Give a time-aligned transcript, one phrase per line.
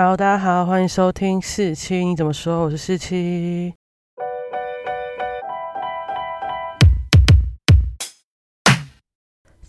[0.00, 2.62] Hello，大家好，欢迎收听四七，你怎么说？
[2.62, 3.74] 我是四七。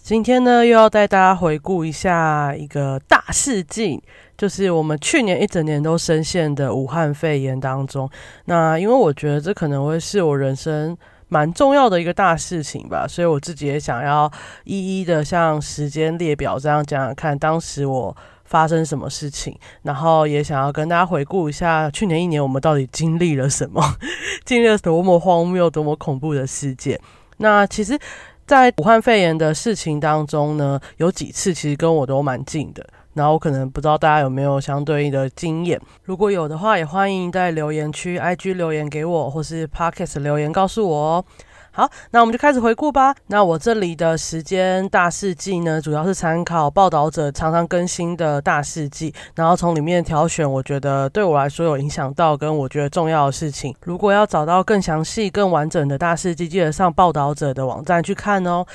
[0.04, 4.00] 今天呢，又要带大家回顾一下一个大事件，
[4.38, 8.08] 就是我们去年一整年都深陷的武汉肺炎当中。
[8.46, 10.96] 那因为我觉得这可能会是我人生
[11.28, 14.32] 蛮重要的一个大事情吧，所以我自己也想要
[14.66, 18.16] 一一的像时间列表这样讲讲看，当时我
[18.50, 23.82] 发生什么事情，然后也想要跟大家回顾一下去年一年我们到底经历了什么，
[24.44, 27.00] 经历了多么荒谬、多么恐怖的事件。
[27.38, 27.98] 那其实。
[28.50, 41.26] 在武汉肺炎的事情当中呢，有几次其实跟我都蛮近的，然后我可能不知道大家有没有相对应的经验，如果有的话，也欢迎在留言区 IG 留言给我，或是 Podcast 留言告诉我哦。
[41.72, 43.16] 好，那我们就开始回顾吧。
[43.28, 53.76] 那我这里的时间大事记呢，主要是参考报道者常常更新的大事记，然后从里面挑选我觉得对我来说有影响到跟我觉得重要的事情。
[53.84, 58.66] 如果要找到更详细、更完整的大事记，记得上报道者的网站去看哦。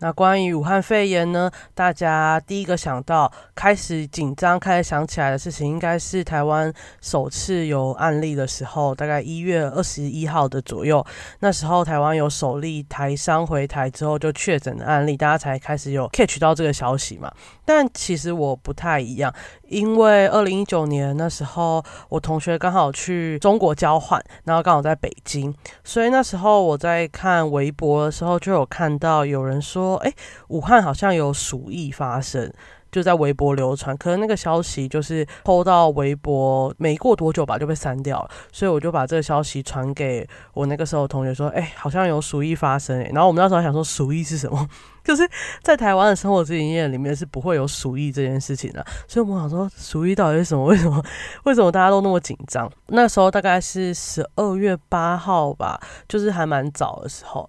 [0.00, 1.50] 那关于武汉肺炎呢？
[1.74, 11.04] 大家第一个想到、开始紧张、开始想起来的事情，应该是台湾首次有案例的时候，大概一月二十一号的左右。
[11.40, 17.32] 那时候台湾有首例台商回台之后就确诊的案例，大家才开始有 catch 到这个消息嘛。
[17.64, 19.32] 但其实我不太一样，
[19.68, 30.12] 因为二零一九年那时候我同学刚好去中国交换，然后刚好在北京，所以那时候我在看微博的时候就有看到有人说，哎，
[30.48, 32.52] 武汉好像有鼠疫发生。
[32.90, 44.66] 就在微博流传，可能那个消息就是抛到微博，没过多久吧就被删掉了，所以我就把这个消息传给我那个时候同学说，哎，好像有鼠疫发生，然后我们那时候想说鼠疫是什么，
[45.04, 45.28] 就是
[45.62, 50.64] 在台湾的生活经验里面是不会有鼠疫这件事情的，所以我们想说鼠疫到底是什么？
[50.64, 51.04] 为什么？
[51.44, 52.72] 为什么大家都那么紧张？
[52.86, 55.78] 那时候大概是十二月八号吧，
[56.08, 57.48] 就是还蛮早的时候。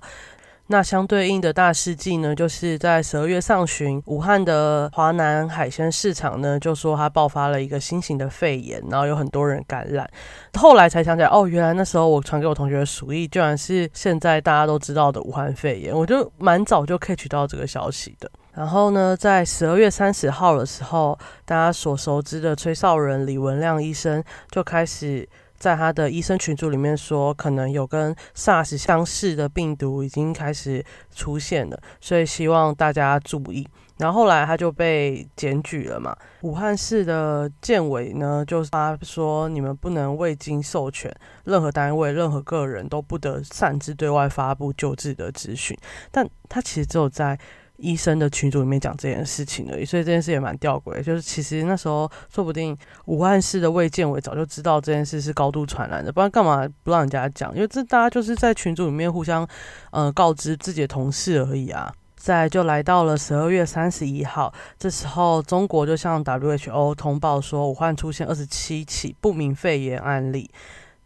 [0.71, 10.07] 那相对应的大事记呢，就是在十二月上旬，武汉的华南海鲜市场呢，就说它爆发了一个新型的肺炎，然后有很多人感染。
[10.53, 15.91] 后来才想起来，哦，原来那时候我传给我同学的鼠疫，居然是现在大家都知道的武汉肺炎。
[15.91, 18.29] 我就蛮早就 catch 到这个消息的。
[18.53, 25.27] 然后呢，在十二月三十号的时候，大家所熟知的吹哨人李文亮医生就开始。
[25.59, 30.83] 在他的医生群组里面说，可能有跟 SARS 相似的病毒已经开始
[31.13, 33.67] 出现了，所以希望大家注意。
[33.97, 45.77] 然后后来他就被检举了嘛，武汉市的建委呢，就是他说你们不能未经授权，任何单位、任何个人都不得擅自对外发布救治的资讯。
[46.09, 47.37] 但他其实只有在。
[47.79, 51.01] 医生的群组里面讲这件事情而已，所以这件事也蛮吊诡。
[51.01, 57.53] 就是其实那时候说不定武汉市的卫健委早就知道这件事是高度传染的，不然干嘛不让人家讲？
[57.55, 59.47] 因为这大家就是在群组里面互相
[59.91, 61.93] 呃告知自己的同事而已啊。
[62.15, 70.51] 再就来到了十二月三十一号，这时候中国就向 WHO 通报说武汉出现二十七起不明肺炎案例。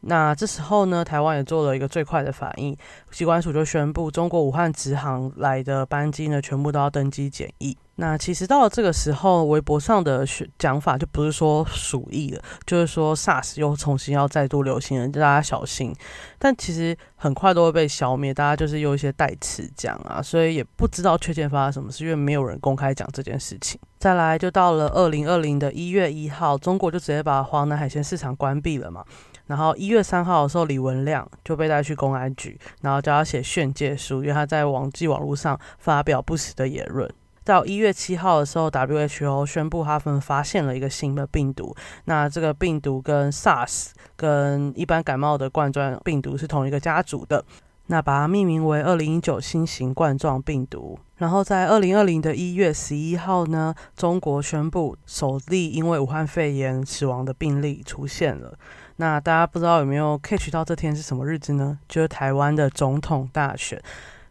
[0.05, 2.75] 那这时候呢，台湾也做了一个最快的反应，
[3.11, 7.77] 机关署就宣布，中国武汉直航来的班机呢，全部都要登机检疫。
[7.95, 10.25] 那其实到了这个时候，微博上的
[10.57, 15.95] 讲法就不是说鼠疫了，就是说 SARS 又重新要再度流行了，大家小心。
[16.39, 23.79] 但其实很快都会被消灭，大家就是用一些代词讲啊，所以也不知道确切发生什么事，因为没有人公开讲这件事情。
[23.99, 29.05] 再来就到了二零二零的一月一号，中国就直接把华南海鲜市场关闭了嘛。
[29.47, 37.09] 然后一月三号的时候，李文亮就被带去公安局，然后叫他写劝诫书，因为他在网际网络上发表不实的言论。
[37.45, 47.43] 到一月七号的时候，WHO 宣布他们发现了一个新的病毒，那这个病毒跟 SARS 跟一般感冒的冠状病毒是同一个家族的，
[47.87, 50.97] 那把它命名为二零一九新型冠状病毒。
[51.17, 58.57] 然后在二零二零的一月十一号呢，中国宣布首例因为武汉肺炎死亡的病例出现了。
[58.97, 61.79] 那大家不知道有没有 catch 到这天是什么日子呢？
[61.89, 63.81] 就是台湾的总统大选，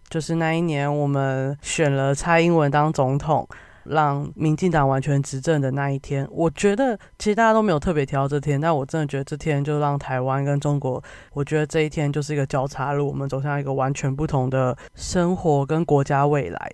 [0.09, 3.49] 就是那一年我们选了蔡英文当总统，
[3.85, 6.27] 让民进党完全执政的那一天。
[6.31, 16.73] 我觉得其实大家都没有特别提到这天，但我真的觉得这天就让台湾跟中国，我觉得这一天就是一个交叉路，我们走向一个完全不同的生活跟国家未来。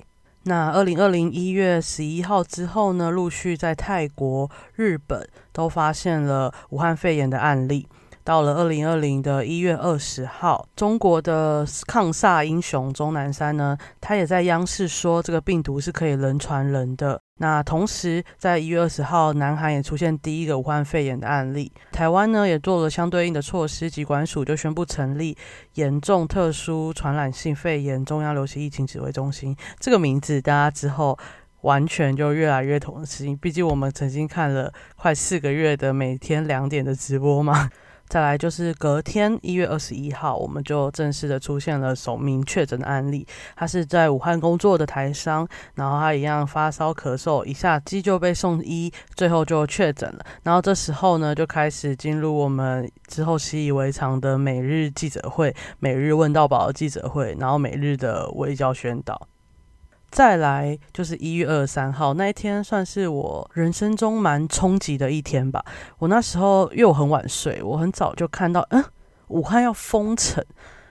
[0.48, 7.86] 那二零二零一月十一号之后呢，陆续在泰国、日本都发现了武汉肺炎的案例。
[8.24, 17.20] 到了二零二零的一月二十号，中国的抗萨英雄钟南山呢，他也在央视说这个病毒是可以人传人的。
[17.38, 21.72] 那同时，在一月二十号，南韩也出现第一个武汉肺炎的案例。
[21.92, 25.36] 台湾呢，也做了相对应的措施，疾管署就宣布成立
[25.74, 29.56] 严重特殊传染性肺炎中央流行疫情指挥中心。
[29.78, 31.18] 这个名字，大家之后
[31.62, 33.36] 完全就越来越同情。
[33.36, 37.70] 毕竟我们曾经看了快四个月的每天两点的直播嘛。
[38.08, 43.26] 再来就是隔天一月二十一号，我们就正式的出现了首名确诊的案例。
[43.54, 50.24] 他是在武汉工作的台商，然后他一样发烧咳嗽，一下机就被送医，最后就确诊了。
[50.42, 59.28] 然后这时候呢，就开始进入我们之后习以为常的每日记者会、每日问到宝的记者会，然后每日的微教宣导。
[60.18, 65.64] 再来就是一月二十三号那一天，算是我人生中蛮冲击的一天吧。
[65.98, 68.84] 我那时候因为我很晚睡，我很早就看到，嗯，
[69.28, 70.44] 武汉要封城。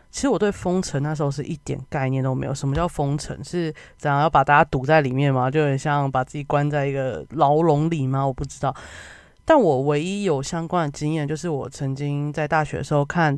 [0.10, 2.56] 其实我对封城那时候是一点概念都没有。
[2.56, 3.38] 什么叫封城？
[3.44, 5.52] 是怎样要把大家堵在里面吗？
[5.52, 8.26] 就很像把自己关在一个牢笼里吗？
[8.26, 8.74] 我不知道。
[9.44, 13.38] 但我唯一有相关的经验，就是我曾经在大学的时候看。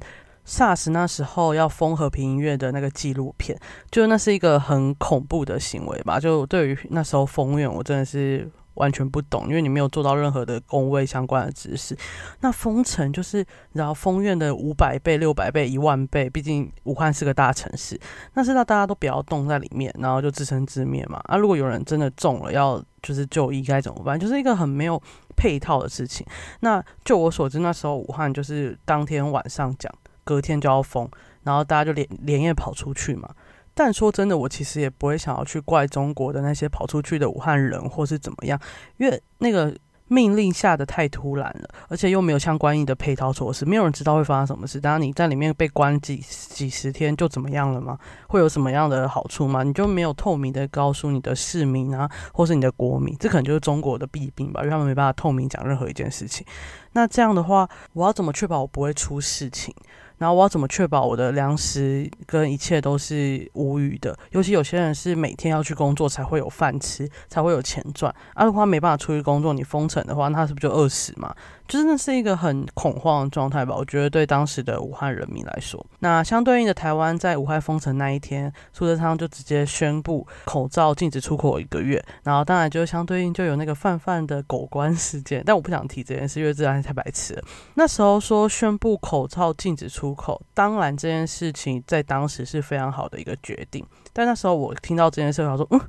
[0.49, 3.55] SARS 那时候要封和平音乐的那个纪录片，
[3.91, 6.19] 就那是一个很恐怖的行为吧。
[6.19, 11.95] 就对于那时候封院，我真的是完全不懂，因为你没有做到任何的工位相关的知识。
[12.39, 17.99] 那封城就是然后封院的五百倍、六百倍、一万倍，毕竟武汉是个大城市，
[18.33, 21.21] 那是让大家都不要动在里面，然后就自生自灭嘛。
[21.25, 24.19] 啊，如果有人真的中了，要就是就医该怎么办？
[24.19, 24.99] 就是一个很没有
[25.35, 26.25] 配套的事情。
[26.61, 29.93] 那就我所知，那时候武汉就是当天晚上讲。
[30.29, 31.09] 隔天就要封，
[31.41, 33.27] 然后大家就连连夜跑出去嘛。
[33.73, 38.59] 但说真的，我其实也不会想要去怪中国的那些跑出去的武汉人，或是怎么样，
[38.97, 39.75] 因为那个
[40.07, 44.79] 命令下的太突然了，而且又没有相关应的配套措施，没有人知道会发生什么事。
[44.79, 47.97] 当然你在里面被关几几十天就怎么样了吗？
[48.27, 49.63] 会有什么样的好处吗？
[49.63, 56.45] 你就没有透明的告诉你的市民啊，或是你的国民，这可能就是中国的弊病吧，因为他们没办法透明讲任何一件事情。
[56.93, 59.73] 那这样的话，我要怎么确保我不会出事情？
[60.19, 64.15] 然后我要怎么确保我的粮食跟一切都是无虞的？
[64.31, 68.13] 尤其有些人是每天要去工作才会有饭吃，才会有钱赚。
[68.35, 71.33] 啊，如果他没办法出去工作，你封城的话，那他是不是就饿死嘛？
[71.69, 73.75] 就是那是一个很恐慌的状态吧？
[73.75, 82.03] 我觉得对当时的武汉人民来说，那相对应的台湾在武汉封城那一天，苏贞昌就直接宣布口罩禁止出口一个月。
[82.23, 87.43] 然后当然就相对应就有那个泛泛的狗官事件，但我不想提这件事，因为这件事太白痴了。
[87.75, 93.85] 那时候说宣布口罩禁止出口，当然这件事情在当时是非常好的一个决定。
[94.11, 95.79] 但那时候我听到这件事，我想说嗯。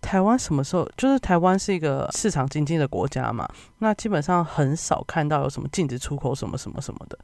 [0.00, 0.88] 台湾什么时候？
[0.96, 3.48] 就是台湾是一个市场经济的国家嘛，
[3.78, 7.18] 那基本上很少看到有什么禁止出口什么什么什么的，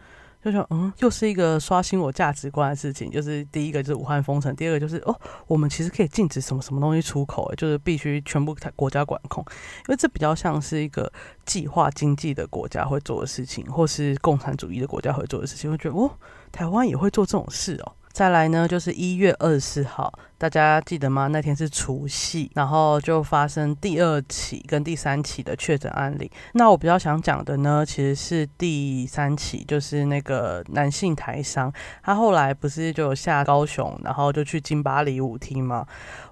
[0.44, 3.10] 就说嗯，又是一个刷新我价值观的事情。
[3.10, 9.42] 就是第一个就是武汉封城，第二个就是哦，我们其实可以禁止什么什么东西出口，就是必须全部国家管控，
[9.88, 11.10] 因为这比较像是一个
[11.46, 15.70] 计划经济的国家会做的事情，或是共产主义的国家会做的事情。
[15.70, 16.10] 我觉得哦，
[16.52, 17.92] 台湾也会做这种事哦。
[18.14, 21.26] 再来呢，就是一月二十四号，大家记得吗？
[21.26, 26.30] 那天是除夕，然后就发生第二起跟第三起的确诊案例。
[26.52, 31.72] 那我比较想讲的呢，其实是第三起，就是那个男性台商，
[32.04, 35.84] 他后来不是就下高雄，然后就去金巴黎舞厅吗？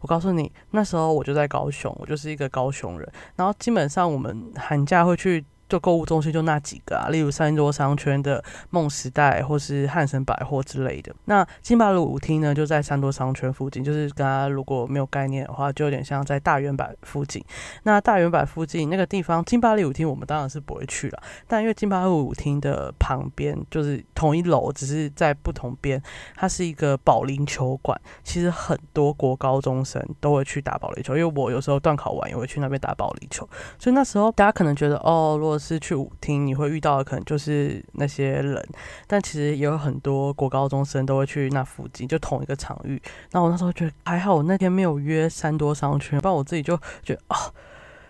[0.02, 5.44] 我告诉你，那时候我就在高雄，我就是一个高雄人，然后基本上我们寒假会去。
[5.72, 11.10] 就购物中心就那几个啊，例如三多商圈的梦时代或是汉神百货之类的。
[11.24, 17.42] 那金巴路舞厅呢，就在三多商圈附近，就是大家如果没有概念的话，就有点像在大圆柏附近。
[17.84, 26.02] 那大圆柏附近那个地方，金巴利舞厅我们当然是不会去了，但因为金巴路舞厅的旁边就是同一楼，只是在不同边，
[26.36, 27.98] 它是一个保龄球馆。
[28.22, 33.48] 其实很多国高中生都会去打保龄球，因为我有时候断考完也会去那边打保龄球，
[33.78, 38.60] 所以那时候大家可能觉得哦，如果是去舞厅，你会遇到的可能就是那些人，
[39.06, 43.00] 但其实也有很多国高中生都会去那附近，就同一个场域。
[43.30, 47.36] 那我那时候觉得还好，我那天没有约三多商圈，不然我自己就觉得啊。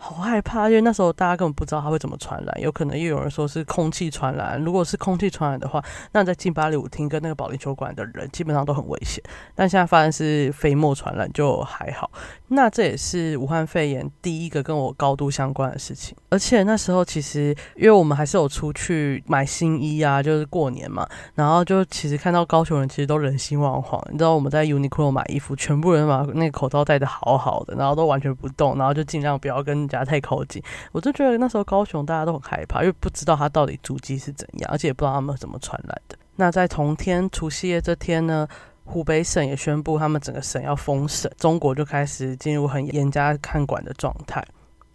[0.04, 4.60] 好害怕，因为那时候大家根本不知道它会怎么传染，有可能又有人说是空气传染。
[4.60, 5.80] 如果是空气传染的话，
[6.10, 9.22] 那在金巴利舞厅跟那个保龄球馆的人基本上都很危险。
[9.54, 12.10] 但现在发现是飞沫传染就还好。
[12.52, 16.16] 那这也是武汉肺炎第一个跟我高度相关的事情。
[16.30, 21.06] 而且那时候其实因为我们还是有出去买新衣啊，就是过年嘛，
[21.36, 24.02] 然后就其实看到高雄人其实都人心惶惶。
[24.10, 29.92] 你知道我们在 Uniqlo 买衣服，全部人把那个口罩戴的好好的，然后都完全不动，然后就尽量不要跟人。
[29.92, 36.16] 家太靠近，我就觉得那时候高雄大家都很害怕，因为不知道他到底足迹是怎样，而且也不知道他们怎么传染的。
[36.36, 38.48] 那在同天除夕夜这天呢，
[38.84, 44.44] 湖北省也宣布他们整个省要封省，中国就开始进入很严加看管的状态。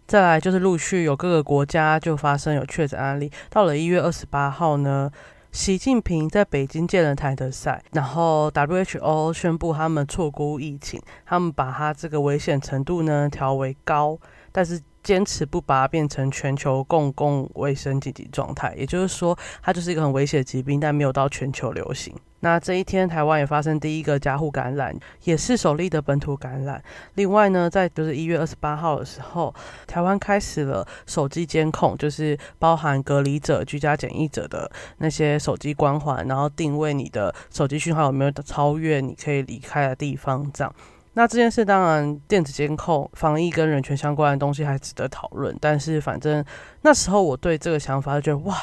[0.06, 3.30] 再来就是陆续有各个国家就发生有确诊案例。
[3.50, 5.10] 到了一月二十八号呢，
[5.52, 14.18] 习近平在北京见了台德赛，然后 WHO 宣布他们错估疫情，他们把它这个危险程度呢调为高，
[14.50, 18.74] 但是坚持不把它变成全球公共卫生紧急状态。
[18.76, 22.14] 也就是说，它就是一个很危险的疾病，但没有到全球流行。
[22.40, 26.80] 那这一天，台湾也发生第一个加护感染，也是首例的本土感染。
[27.14, 29.52] 另外呢，在就是一月二十八号的时候，
[29.86, 40.48] 台湾开始了手机监控，就是包含隔离者、居家检疫者的那些手机光环，然后定位你的手机讯号有没有超越你可以离开的地方。
[40.52, 40.72] 这样，
[41.14, 45.56] 那这件事当然电子监控、防疫跟人权相关的东西还值得讨论。
[45.60, 46.44] 但是反正
[46.82, 48.56] 那时候我对这个想法就觉得哇。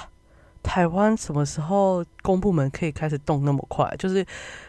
[0.66, 3.88] 台湾什么时候公部门可以开始动那么快？
[4.00, 4.18] 就是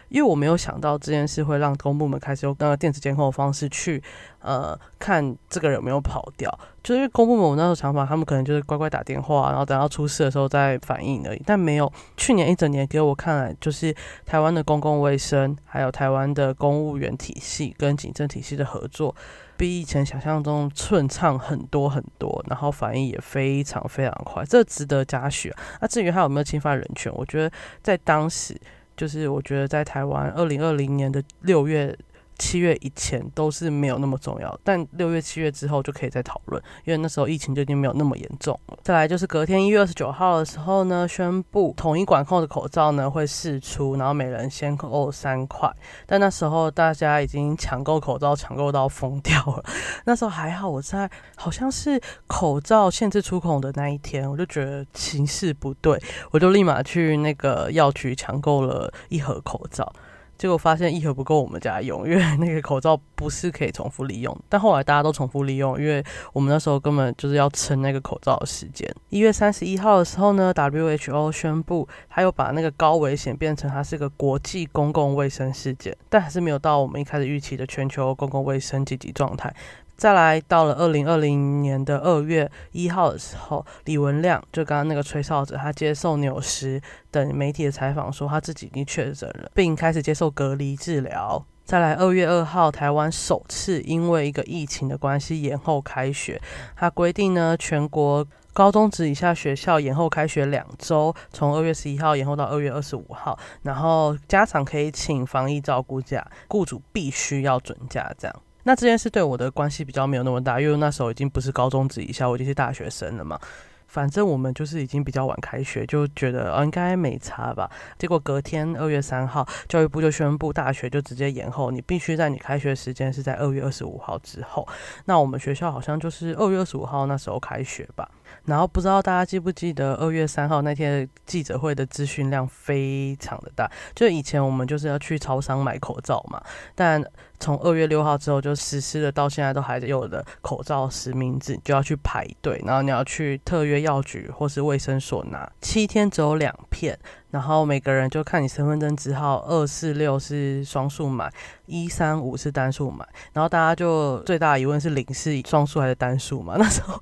[0.09, 4.01] 因为我没有想到这件事会让公部门开始用那个电子监控的方式去
[4.39, 6.47] 呃看这个人有没有跑掉。
[6.83, 11.41] 就是因为公部门我那时候想法，他们可能就是乖乖打电话，然后等到出事的时候再反应而已。
[11.45, 13.93] 但没有去年一整年给我看来，就是
[14.25, 19.13] 台湾的公共卫生，还有台湾的公务员体系跟警政体系的合作。
[19.57, 25.53] 比以前想象中顺畅很多很多，然后反应也非常非常快，这值得嘉许。
[25.81, 28.55] 那至于他有没有侵犯人权，我觉得在当时，
[28.95, 31.97] 就是我觉得在台湾二零二零年的六月。
[32.37, 38.77] 七月以前都是没有那么重要，但六月、七月之后就可以再讨论，因为那时候疫情就已经没有那么严重了。
[38.83, 45.71] 再来就是隔天一月二十九号的时候呢，宣布统一管控的口罩呢会试出，然后每人先扣三块。
[46.05, 49.63] 但那时候大家已经抢购口罩，抢购到疯掉了。
[50.05, 56.01] 那时候还好，我在好像是口罩限制出口的那一天，我就觉得形势不对，
[56.31, 59.91] 我就立马去那个药局抢购了一盒口罩。
[60.37, 64.37] 结果发现一盒不够我们家用，因为那个口罩不是可以重复利用。
[64.47, 66.03] 但后来大家都重复利用，因为
[66.33, 68.87] 我们那时候根本就是要撑那个口罩的时间。
[69.09, 79.53] 一月三十一号的时候呢，WHO 宣布，它又把那个高危险变成它是个国际公共卫生事件，但还是没有到我们一开始预期的全球公共卫生紧急状态。
[79.97, 91.43] 再来到了二零二零年的二月一号的时候，李文亮就刚刚那个吹哨者，他接受纽时等媒体的采访，说他自己已经确诊了，并开始接受隔离治疗。
[91.65, 96.39] 再来二月二号，台湾首次因为一个疫情的关系延后开学，
[96.75, 108.35] 他规定呢，全国高中职以下学校延后开学两周，从二月十一号延后到二月二十五号，然后家长可以请防疫照顾假，雇主必须要准假，这样。
[108.67, 113.39] 那这件事对我的关系比较没有那么大，因为那时候已经不是高中职以下，我已经是大学生了嘛。
[113.87, 117.71] 反正我们就是已经比较晚开学，就觉得应该没差吧。
[117.97, 124.67] 结果隔天二月三号，教育部就宣布大学就直接延后，你必须在你开学时间是在二月二十五号之后。
[125.05, 128.11] 那我们学校好像就是二月二十五号那时候开学吧。
[128.43, 136.43] 然后不知道大家记不记得二月三号那天记者会的资讯量非常的大，就以前我们就是要去超商买口罩嘛，
[136.75, 137.01] 但
[137.39, 146.97] 从二月六号之后就实施了，到现在都还有的口罩实名制，就要去排队，然后你要去特约药局或是卫生所拿，七天只有两片，
[147.31, 151.31] 然后每个人就看你身份证字号，二四六是双数买，
[151.67, 156.55] 一三五是单数买，然后大家就最大的疑问是零是双数还是单数嘛？
[156.59, 157.01] 那时候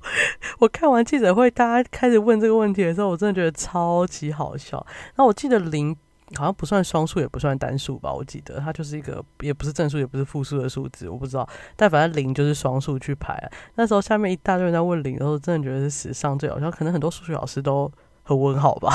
[0.58, 4.86] 我看完记者会，大家开始问这个问题的时候，我真的觉得超级好笑。
[5.16, 5.96] 那我记得零。
[6.34, 8.12] 好像不算双数，也不算单数吧？
[8.12, 11.48] 我记得它就是一个，也不是正数，也不是负数的数字，我不知道。
[11.76, 13.38] 但反正零就是双数去排。
[13.76, 16.70] 那时候下面一大堆人在问零的时候，真的觉得是史上最好笑。
[16.70, 17.90] 可能很多数学老师都
[18.24, 18.90] 很问号吧。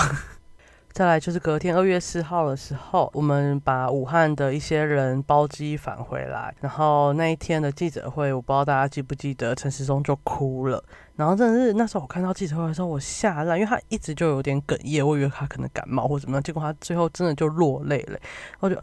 [0.93, 6.53] 再来就是隔天二月四号的时候，我们把武汉的一些人包机返回来。
[6.59, 10.83] 然后那一天的记者会，我不知道大家记不记得，陈时中就哭了。
[11.15, 18.19] 然后真的是那时候我看到记者会的时候，我吓烂，因为他一直就有点哽咽，我以为他可能感冒或怎么样，结果他最后真的就落泪了。
[18.59, 18.75] 我就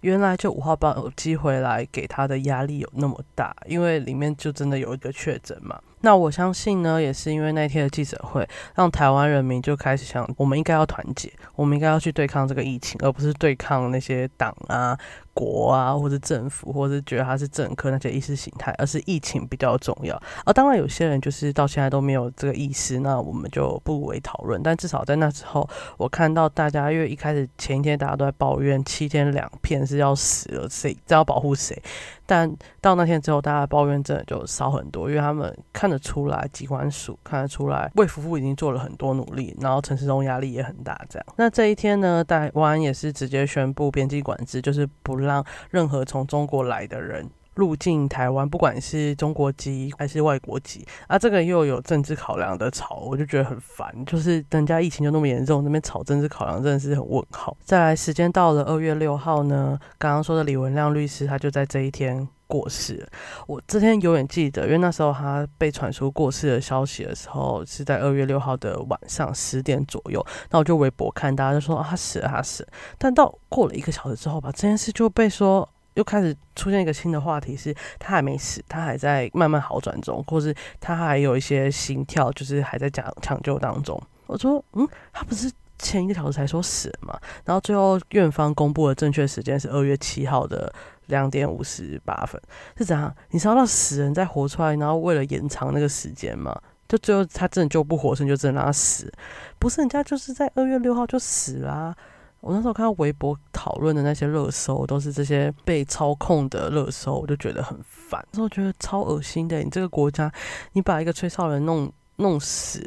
[0.00, 5.78] 原来就五号包机回来给他的压力有那么大，因为里面就真的有一个确诊嘛。
[6.00, 14.98] 那我相信呢，也是因为那天的记者会，让台湾人民就开始想，我们应该要团结，我们应该要去对抗这个疫情，而不是对抗那些党啊、
[15.38, 20.20] 国啊，或者政府，或者觉得他是政客那些意识形态，而是疫情比较重要。
[20.44, 24.60] 而当然，有些人就是到现在都没有这个意识，那我们就不为讨论。
[24.60, 31.80] 但至少在那时候，我看到大家，因为一开始前一天大家都在抱怨七天两片是要死了，谁这要保护谁？
[32.26, 32.52] 但
[32.82, 41.00] 到那天之后，大家抱怨真的就少很多，因为他们看得出来，机关署看得出来，魏夫妇已经做了很多努力，然后陈世忠压力也很大。
[41.08, 53.92] 这样，那这一天呢，台湾也是直接宣布边境管制，就是不让让任何从中国来的人入境台湾，不管是中国籍还是外国籍，啊，这个又有政治考量的吵，我就觉得很烦。
[54.06, 57.56] 就是人家疫情就那么严重，那边吵政治考量真的是很问号。
[57.64, 62.28] 再来，时间到了二月六号呢，刚刚说的李文亮律师，他就在这一天。
[62.48, 63.06] 过世，
[63.46, 70.26] 我这天永远记得，因为那时候他被传出过世的消息的时候，是在二月六号的晚上十点左右。
[70.50, 72.70] 那我就微博看，大家就说啊，他死了，他死了。
[72.96, 84.02] 但到过了一个小时之后吧，这件事就被说又开始出现一个新的话题，是他还没死，他还在慢慢好转中，或是他还有一些心跳，就是还在抢抢救当中。
[84.26, 87.20] 我说，嗯，他不是前一个小时才说死了嘛？
[87.44, 90.72] 然后最后院方公布的正确时间是二月七号的。
[91.08, 92.40] 两点五十八分
[92.78, 93.14] 是怎样？
[93.30, 99.12] 你知道死人再活出来，然后为了延长那个时间嘛，就最后他真的救不活，生就真的让他死。
[99.58, 101.94] 不是人家就是在二月六号就死啦。
[102.40, 108.24] 我那时候看到微博讨论的那些热搜，都是这些被操控的热搜，我就觉得很烦。
[108.30, 110.30] 那时候觉得超恶心的，你这个国家，
[110.72, 112.86] 你把一个吹哨人弄弄死。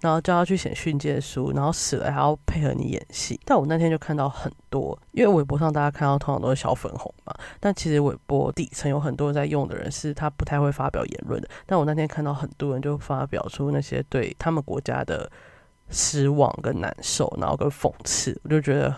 [0.00, 3.38] 然后叫他去写训诫书，然后死了还要配合你演戏。
[3.44, 11.48] 但我那天就看到很多，因为微博上大家看到通常都是小粉红嘛，但其实微博底层有很多人在用的人是他不太会发表言论的。
[11.66, 15.30] 但我那天看到很多人就发表出那些对他们国家的
[15.88, 18.94] 失望跟难受，然后跟讽刺，我就觉得，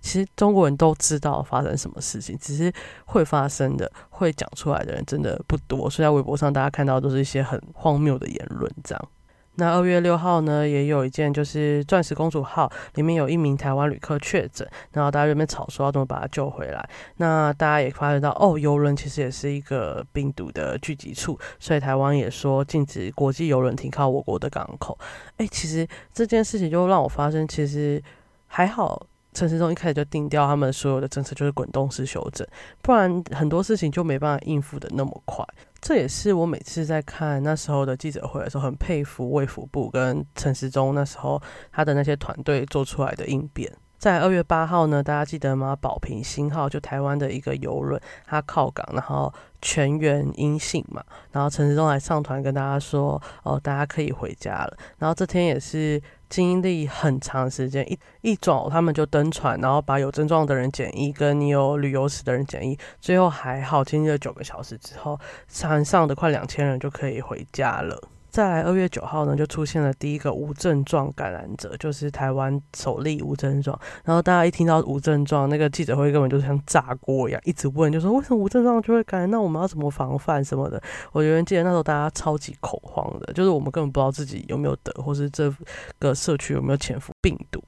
[0.00, 2.72] 其实中国人都知道发生什么事情，只是
[3.06, 5.90] 会发生的、会讲出来的人真的不多。
[5.90, 9.08] 所以在微博上大家看到都是一些很荒谬的言论，这样。
[9.60, 16.88] 那二月六号呢，也有一件，就是钻石公主号里面有一名台湾旅客确诊，然后大家这边吵说要怎么把他救回来。
[17.16, 24.96] 那大家也发现到，哦，游轮其实也是一个病毒的聚集处，所以台湾也说禁止国际游轮停靠我国的港口。
[25.38, 28.00] 哎，其实这件事情就让我发生，其实
[28.46, 29.04] 还好。
[29.32, 32.46] 陈时中一开始就定掉他们所有的政策就是滚动式修正，
[32.82, 35.44] 不然很多事情就没办法应付的那么快。
[35.80, 43.72] 这也是我每次在看那时候的记者会的时候，很佩服卫福部跟陈时中那时候他的那些团队做出来的应变。
[43.96, 45.76] 在二月八号呢，大家记得吗？
[45.80, 51.02] 保平星号就台湾的一个游轮，它靠港，然后全员阴性嘛，
[51.32, 54.76] 然后陈时中来上团跟大家说，哦，大家可以回家了。
[54.98, 68.00] 然后这天也是经历很长时间，一一早他们就登船，然后把有症状的人检疫，跟你有旅游史的人检疫，最后还好，经历了九个小时之后，船上的快两千人就可以回家了。
[68.38, 73.76] 再来二月九号呢，就出现了第一个无症状感染者，就是台湾首例无症状。
[74.04, 79.28] 然后大家一听到无症状，那个记者会根本就像炸锅一样，一直问，就说为什么无症状就会感染？
[79.28, 80.80] 那我们要怎么防范什么的？
[81.10, 85.52] 我有人记得那时候大家超级恐慌的，就是我们根本不知道自己有没有得，或是这
[85.98, 87.60] 个社区有没有潜伏病毒。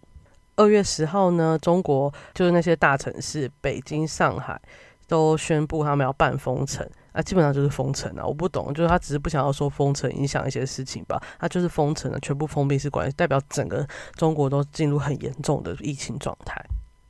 [0.54, 4.62] 二月十号呢，中国就是那些大城市，北京、上海
[5.08, 6.88] 都宣布他们要办封城。
[7.12, 8.24] 啊，基本上就是封城啊！
[8.24, 11.20] 我不懂，就是他只是不想要说封城影响一些事情吧？
[11.38, 16.54] 他就是封城了，全部封闭式管理，代表整个中国都进入很严重的疫情状态。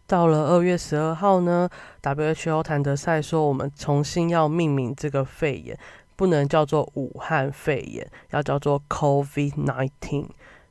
[0.07, 1.69] 到了二月十二号呢
[2.03, 5.79] ，WHO 谭德赛说，我们重新要命名这个肺炎，
[6.17, 10.27] 不能叫做武汉肺炎，要叫做 COVID-19，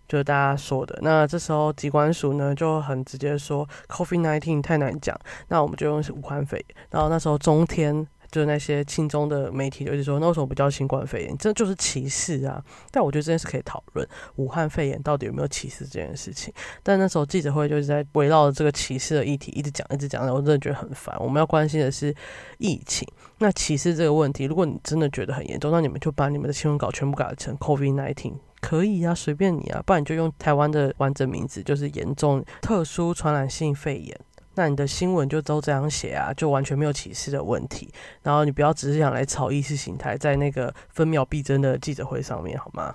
[0.07, 0.97] 就是大家说的。
[1.03, 5.15] 那这时候疾管署呢就很直接说，COVID-19 太难讲，
[5.49, 6.77] 那我们就用武汉肺炎。
[6.89, 8.07] 然后那时候中天。
[8.31, 11.37] 就是那些轻中的媒体，就一直说，那为什么不叫新冠肺炎？
[11.37, 12.63] 这就是歧视啊！
[12.91, 16.53] 但我觉得这件事可以讨论，武汉肺炎到底有没有歧视这件事情。
[16.83, 21.15] 但那时候记者会就是在围绕着这个歧视的议题一直讲，一直讲，我真的觉得很烦。
[21.19, 22.13] 我们要关心的是
[22.59, 23.07] 疫情，
[23.39, 34.19] 那歧视这个问题，如果你真的觉得很严重，那你们就把你们的新闻稿全部改成 COVID nineteen，可以啊，随便你啊，不然你就用台湾的完整名字，就是严重特殊传染性肺炎。
[34.59, 37.89] 那你的新闻就都这样写啊，就完全没有歧视的问题。
[38.23, 42.93] 然后你不要只是想来炒意识形态，在那个分秒必争的记者会上面，好吗？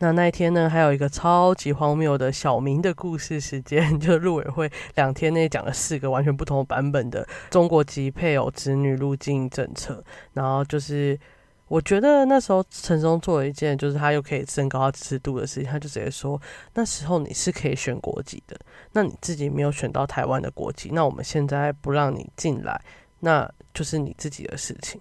[0.00, 11.18] 那那一天呢，还有一个超级荒谬的小明的故事时间， 就是陆委会两天内讲了四个完全不同版本的中国籍配偶子女入境政策，然后就是。
[11.68, 16.40] 我觉得那时候陈松做了一件，就是他又可以升高他支持度的事情，他就直接说，
[16.72, 18.58] 那时候你是可以选国籍的，
[18.92, 22.80] 那你自己没有选到台湾的国籍，那我们现在不让你进来，
[23.20, 24.98] 那就是你自己的事情。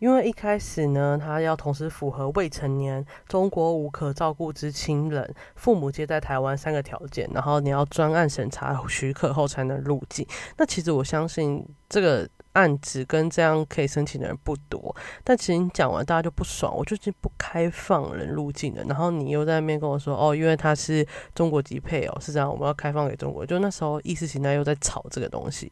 [0.00, 10.26] 因为一开始呢，他要同时符合未成年、中国无可照顾之亲人、父母皆在台湾三个条件，然后你要专案审查许可后才能入境。
[10.56, 12.28] 那其实我相信这个。
[12.58, 18.82] 案子跟这样可以申请的人不多，但其实你讲完大家就不爽，我就是不开放人入境的。
[18.84, 23.46] 然后你又在那边跟我说，哦，因为他是中国籍配偶，是这样，我们要开放给中国。
[23.46, 25.70] 就那时候意识形态又在炒这个东西。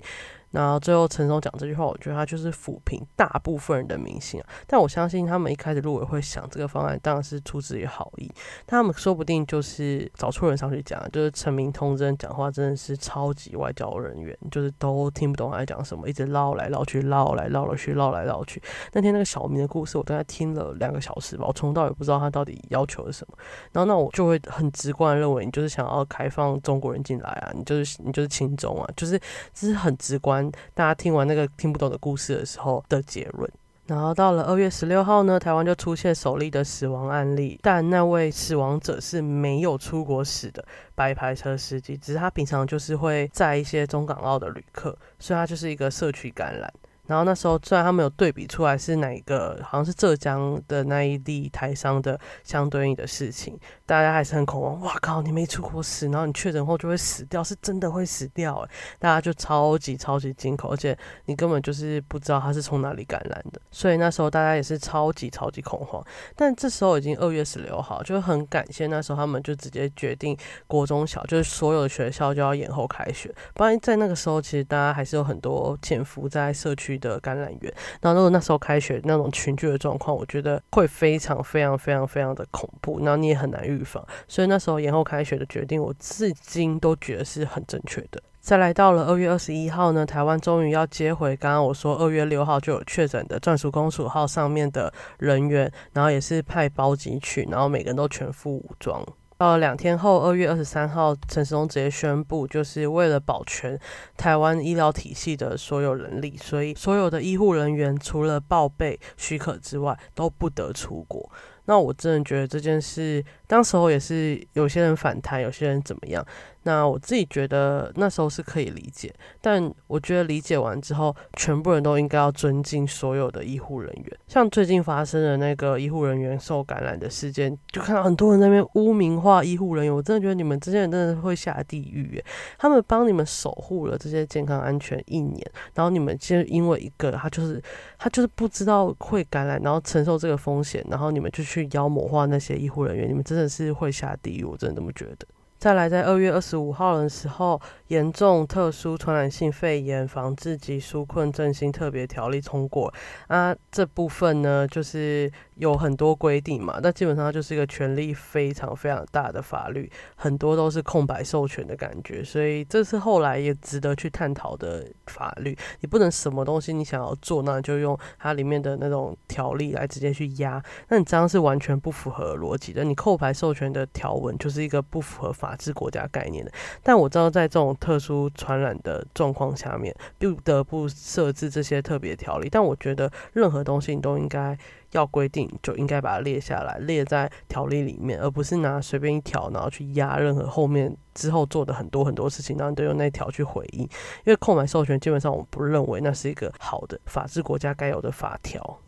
[0.56, 4.46] 然后最后陈松讲这句话，我觉得他就是抚平大部分人的迷信啊。
[4.66, 8.32] 但我相信他们一开始陆委会想这个方案，当然是出自于好意，
[8.66, 18.62] 他们说不定就是找错人上去讲，就是陈明通真讲话真的是超级外交人员，就是都听不懂他在讲什么，一直唠来唠去，唠来唠去，唠来唠去。
[18.94, 23.36] 那天那个小明的故事，我大概听了两个小时吧，我从到也不知道他到底要求是什么。
[23.72, 29.20] 然后那我就会很直观认为，你就是想要开放中国人进来啊，你就是你就是亲中啊，就是
[29.52, 30.45] 这是很直观。
[30.74, 33.50] 大家听完那个听不懂的故事的时候的结论。
[33.86, 40.64] 然后到了二月十六号呢，台湾就出现首例的死亡案例，但那位死亡者是没有出国史的
[40.96, 46.72] 白牌车司机，只是他平常就是会载一些中港澳的旅客，所以他就是一个社区感染。
[47.06, 54.80] 然后那时候虽然他们有对比出来是哪一个，好像是浙江的那一例台商的相对应的事情，大家还是很恐慌。
[54.80, 58.70] 哇靠，你没出过事，然后你确诊后就会死掉，是真的会死掉哎！
[58.98, 66.04] 大家就超级超级惊恐，而且你根本就是不知道他是从哪里感染的，所以那时候大家也是超级超级恐慌。
[66.34, 76.95] 但这时候已经二月十六号，就很感谢那时候他们就直接决定国中小就是所有的学校就要延后开学，不然在那个时候其实大家还是有很多潜伏在社区。
[76.98, 88.22] 的感染源，然后如果那时候开学那种群聚的状况，我觉得会非常非常非常非常的恐怖，然后你也很难预防，所以那时候延后开学的决定，我至今都觉得是很正确的。
[88.40, 99.04] 再来到了二月二十一号呢，台湾终于要接回刚刚我说二月六号就有确诊的专属公署号上面的人员，然后也是派包机去，然后每个人都全副武装。
[99.38, 103.78] 到了两天后，二月二十三号，陈时中直接宣布，就是为了保全
[104.16, 111.30] 台湾医疗体系的所有人力，所以所有的医护人员除了报备许可之外，都不得出国。
[111.66, 116.24] 那我真的觉得这件事，当时候也是有些人反弹，有些人怎么样。
[116.66, 124.18] 那我自己觉得那时候是可以理解，但我觉得理解完之后，全部人都应该要尊敬所有的医护人员。
[124.26, 132.20] 像最近发生的那个医护人员受感染的事件，就看到很多人那边污名化医护人员，我真的觉得你们这些人真的会下地狱。
[132.58, 137.62] 他们帮你们守护了这些健康安全一年，然后你们就因为一个他就是
[137.96, 144.42] 他就是不知道会感染，然后承受这个风险，然后你们就去妖魔化那些医护人员，你们真的是会下地狱。
[144.42, 145.26] 我真的这么觉得。
[145.58, 152.92] 再来，在二月二十五号的时候，严重特殊传染性肺炎防治及纾困振兴特别条例通过
[153.28, 165.56] 啊，这部分呢，就是有很多规定嘛，那基本上就是一个权力非常非常大的法律，很多都是空白授权的感觉，所以这是后来也值得去探讨的法律。
[165.80, 172.84] 你不能什么东西你想要做，那就用它里面的那种条例来直接去压，那你这样是完全不符合逻辑的。
[172.84, 175.45] 你空白授权的条文就是一个不符合法。
[175.46, 176.50] 法治国家概念的，
[176.82, 182.48] 但我知道在这种特殊传染的状况下面，不得不设置这些特别条例。
[182.50, 184.58] 但我觉得任何东西你都应该
[184.90, 193.82] 要规定，就应该把它列下来，列在条例里面，而不是拿随便一条，然后去压任何后面之后做的很多很多事情，然后都用那条去回应。
[193.82, 193.88] 因
[194.32, 198.80] 为空白授权，基本上我们不认为那是一个好的法治国家该有的法条。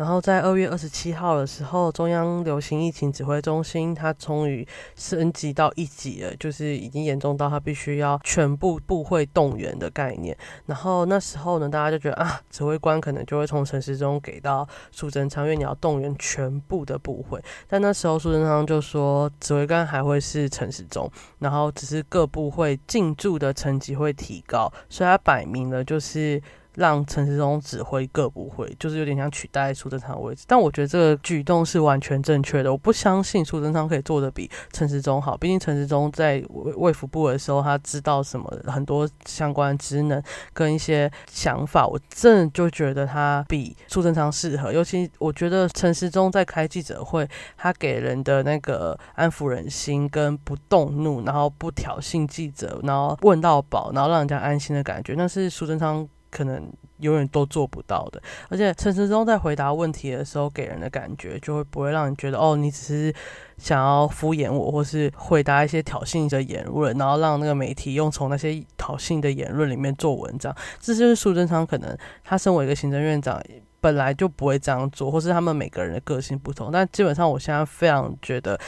[0.00, 10.34] 然后在二月二十七号的时候，中央流行疫情指挥中心它终于升级到一级了，就是已经严重到它必须要全部部会动员的概念。
[10.64, 17.38] 然后那时候呢，大家就觉得啊，指挥官可能就会从陈时中给到苏贞昌，因为你要动员全部的部会。
[17.68, 26.42] 但那时候苏贞昌就说，指挥官还会是陈时中，然后只是各部会进驻的层级会提高，所以他摆明了就是。
[26.80, 30.44] 让陈时中指挥各部会，就是有点像取代苏贞昌的位置。
[30.48, 32.72] 但我觉得这个举动是完全正确的。
[32.72, 35.36] 我不相信苏贞昌可以做的比陈时中好。
[35.36, 40.22] 毕竟陈时中在卫卫福部的时候，他知道什么很多相关职能
[40.54, 44.72] 跟一些想法，我真的就觉得他比苏贞昌适合。
[44.72, 56.08] 尤其我觉得陈时中在开记者会，他给人的那个安抚人心跟不动怒，然后不挑衅记者，然后问到饱，然后让人家安心的感觉，那是苏贞昌。
[56.30, 63.14] 可能永远都做不到的，而且陈时中在回答问题的时候，给人的感觉就会不会让你觉得哦，你只是
[63.58, 70.54] 想要敷衍我，或是回答一些挑衅的言论，然后让那个媒体用从那些挑衅的言论里面做文章。
[70.78, 73.42] 这就是苏贞昌可能他身为一个行政院长，
[73.80, 76.70] 本来就不会这样做，或是他们每个人的个性不同。
[76.70, 78.58] 但基本上，我现在非常觉得。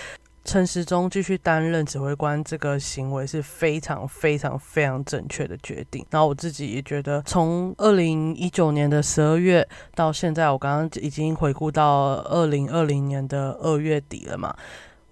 [0.44, 6.04] 陈时中继续担任指挥官，这个行为是非常非常非常正确的决定。
[6.10, 14.54] 然后我自己也觉得，从二零一九年的十二月到现在，我刚刚已经回顾到二零二零年的二月底了嘛。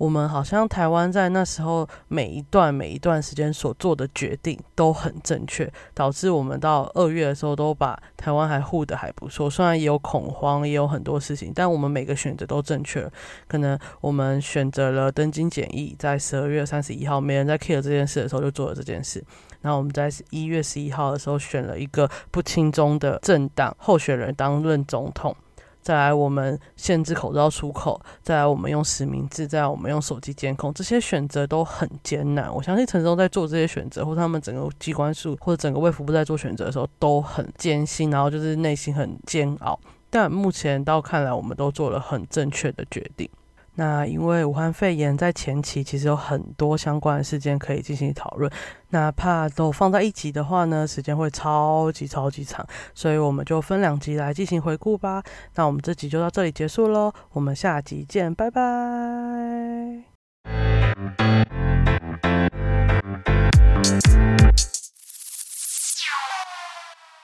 [0.00, 9.50] 我们好像台湾在那时候每一段每一段时间所做的决定都很正确，导致我们到二月的时候都把台湾还护得还不错。
[9.50, 13.06] 虽然也有恐慌，也有很多事情，但我们每个选择都正确。
[13.46, 19.22] 可能我们选择了登京检疫，在十二月三十一号没人在 care 这件事的时候就做了这件事。
[19.60, 25.36] 然后我们在一月十一号的时候选了一个不轻中的政党候选人当任总统。
[25.82, 30.72] 再来，我们限制口罩出口；再来，我们用实名制；再来，我们用手机监控。
[30.74, 32.54] 这些选择都很艰难。
[32.54, 39.78] 我相信陈忠在做这些选择，或他们整个机关数或者整个卫福部在做选择的时候都很艰辛，然后就是内心很煎熬。
[40.10, 43.28] 但目前到看来，我们都做了很正确的决定。
[43.74, 48.50] 那因为武汉肺炎在前期其实有很多相关的事件可以进行讨论
[48.90, 55.22] 那怕都放在一起的话呢时间会超级超级长所以我们就分两集来进行回顾吧。
[55.54, 60.10] 那我们这集就到这里结束喽我们下集见拜拜。